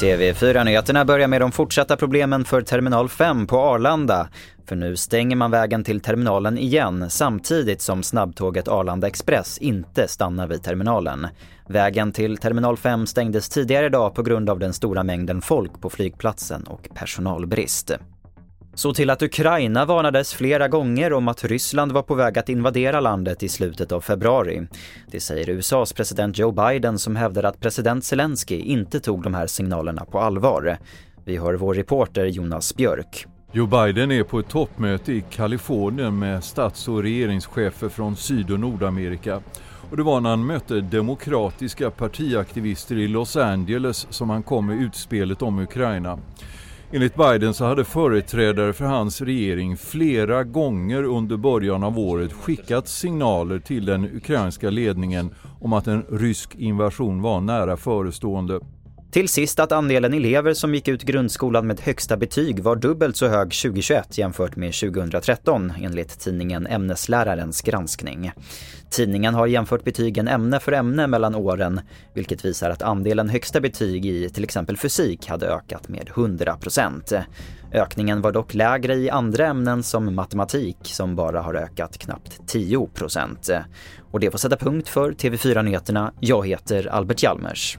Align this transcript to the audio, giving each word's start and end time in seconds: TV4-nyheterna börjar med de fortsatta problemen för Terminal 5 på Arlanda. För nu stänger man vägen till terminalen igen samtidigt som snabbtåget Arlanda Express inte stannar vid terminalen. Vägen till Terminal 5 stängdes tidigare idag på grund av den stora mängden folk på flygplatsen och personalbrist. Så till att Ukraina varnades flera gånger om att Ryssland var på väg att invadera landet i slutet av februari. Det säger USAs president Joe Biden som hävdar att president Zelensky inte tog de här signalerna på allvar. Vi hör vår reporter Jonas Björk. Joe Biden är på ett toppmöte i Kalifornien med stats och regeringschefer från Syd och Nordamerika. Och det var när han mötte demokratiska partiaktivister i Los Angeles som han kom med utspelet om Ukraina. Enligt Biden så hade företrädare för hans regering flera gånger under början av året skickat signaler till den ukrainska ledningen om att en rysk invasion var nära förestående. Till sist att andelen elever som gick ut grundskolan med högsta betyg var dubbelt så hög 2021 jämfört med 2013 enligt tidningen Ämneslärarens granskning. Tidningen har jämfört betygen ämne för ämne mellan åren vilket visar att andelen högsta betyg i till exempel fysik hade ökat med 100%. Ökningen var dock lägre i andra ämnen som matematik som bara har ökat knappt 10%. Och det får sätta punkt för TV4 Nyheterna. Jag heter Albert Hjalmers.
TV4-nyheterna 0.00 1.04
börjar 1.04 1.28
med 1.28 1.40
de 1.40 1.52
fortsatta 1.52 1.96
problemen 1.96 2.44
för 2.44 2.62
Terminal 2.62 3.08
5 3.08 3.46
på 3.46 3.58
Arlanda. 3.58 4.28
För 4.66 4.76
nu 4.76 4.96
stänger 4.96 5.36
man 5.36 5.50
vägen 5.50 5.84
till 5.84 6.00
terminalen 6.00 6.58
igen 6.58 7.10
samtidigt 7.10 7.80
som 7.80 8.02
snabbtåget 8.02 8.68
Arlanda 8.68 9.06
Express 9.06 9.58
inte 9.58 10.08
stannar 10.08 10.46
vid 10.46 10.62
terminalen. 10.62 11.26
Vägen 11.68 12.12
till 12.12 12.36
Terminal 12.36 12.76
5 12.76 13.06
stängdes 13.06 13.48
tidigare 13.48 13.86
idag 13.86 14.14
på 14.14 14.22
grund 14.22 14.50
av 14.50 14.58
den 14.58 14.72
stora 14.72 15.02
mängden 15.02 15.42
folk 15.42 15.80
på 15.80 15.90
flygplatsen 15.90 16.62
och 16.62 16.88
personalbrist. 16.94 17.92
Så 18.74 18.94
till 18.94 19.10
att 19.10 19.22
Ukraina 19.22 19.84
varnades 19.84 20.34
flera 20.34 20.68
gånger 20.68 21.12
om 21.12 21.28
att 21.28 21.44
Ryssland 21.44 21.92
var 21.92 22.02
på 22.02 22.14
väg 22.14 22.38
att 22.38 22.48
invadera 22.48 23.00
landet 23.00 23.42
i 23.42 23.48
slutet 23.48 23.92
av 23.92 24.00
februari. 24.00 24.66
Det 25.10 25.20
säger 25.20 25.50
USAs 25.50 25.92
president 25.92 26.38
Joe 26.38 26.52
Biden 26.52 26.98
som 26.98 27.16
hävdar 27.16 27.42
att 27.42 27.60
president 27.60 28.04
Zelensky 28.04 28.56
inte 28.56 29.00
tog 29.00 29.22
de 29.22 29.34
här 29.34 29.46
signalerna 29.46 30.04
på 30.04 30.20
allvar. 30.20 30.78
Vi 31.24 31.36
hör 31.36 31.54
vår 31.54 31.74
reporter 31.74 32.26
Jonas 32.26 32.76
Björk. 32.76 33.26
Joe 33.52 33.66
Biden 33.66 34.10
är 34.10 34.22
på 34.22 34.38
ett 34.38 34.48
toppmöte 34.48 35.12
i 35.12 35.24
Kalifornien 35.30 36.18
med 36.18 36.44
stats 36.44 36.88
och 36.88 37.02
regeringschefer 37.02 37.88
från 37.88 38.16
Syd 38.16 38.50
och 38.50 38.60
Nordamerika. 38.60 39.40
Och 39.90 39.96
det 39.96 40.02
var 40.02 40.20
när 40.20 40.30
han 40.30 40.46
mötte 40.46 40.80
demokratiska 40.80 41.90
partiaktivister 41.90 42.98
i 42.98 43.08
Los 43.08 43.36
Angeles 43.36 44.06
som 44.10 44.30
han 44.30 44.42
kom 44.42 44.66
med 44.66 44.80
utspelet 44.80 45.42
om 45.42 45.58
Ukraina. 45.58 46.18
Enligt 46.92 47.14
Biden 47.14 47.54
så 47.54 47.64
hade 47.64 47.84
företrädare 47.84 48.72
för 48.72 48.84
hans 48.84 49.20
regering 49.20 49.76
flera 49.76 50.44
gånger 50.44 51.02
under 51.02 51.36
början 51.36 51.84
av 51.84 51.98
året 51.98 52.32
skickat 52.32 52.88
signaler 52.88 53.58
till 53.58 53.84
den 53.84 54.04
ukrainska 54.16 54.70
ledningen 54.70 55.34
om 55.60 55.72
att 55.72 55.86
en 55.86 56.02
rysk 56.02 56.54
invasion 56.54 57.22
var 57.22 57.40
nära 57.40 57.76
förestående. 57.76 58.60
Till 59.10 59.28
sist 59.28 59.60
att 59.60 59.72
andelen 59.72 60.14
elever 60.14 60.54
som 60.54 60.74
gick 60.74 60.88
ut 60.88 61.02
grundskolan 61.02 61.66
med 61.66 61.80
högsta 61.80 62.16
betyg 62.16 62.62
var 62.62 62.76
dubbelt 62.76 63.16
så 63.16 63.28
hög 63.28 63.52
2021 63.52 64.18
jämfört 64.18 64.56
med 64.56 64.74
2013 64.74 65.72
enligt 65.80 66.20
tidningen 66.20 66.66
Ämneslärarens 66.66 67.62
granskning. 67.62 68.32
Tidningen 68.90 69.34
har 69.34 69.46
jämfört 69.46 69.84
betygen 69.84 70.28
ämne 70.28 70.60
för 70.60 70.72
ämne 70.72 71.06
mellan 71.06 71.34
åren 71.34 71.80
vilket 72.14 72.44
visar 72.44 72.70
att 72.70 72.82
andelen 72.82 73.28
högsta 73.28 73.60
betyg 73.60 74.06
i 74.06 74.28
till 74.28 74.44
exempel 74.44 74.76
fysik 74.76 75.28
hade 75.28 75.46
ökat 75.46 75.88
med 75.88 76.08
100%. 76.08 77.22
Ökningen 77.72 78.20
var 78.20 78.32
dock 78.32 78.54
lägre 78.54 78.94
i 78.94 79.10
andra 79.10 79.46
ämnen 79.46 79.82
som 79.82 80.14
matematik 80.14 80.76
som 80.82 81.16
bara 81.16 81.40
har 81.40 81.54
ökat 81.54 81.98
knappt 81.98 82.40
10%. 82.52 83.62
Och 84.10 84.20
det 84.20 84.30
får 84.30 84.38
sätta 84.38 84.56
punkt 84.56 84.88
för 84.88 85.12
TV4 85.12 85.62
Nyheterna. 85.62 86.12
Jag 86.20 86.46
heter 86.46 86.86
Albert 86.86 87.22
Hjalmers. 87.22 87.78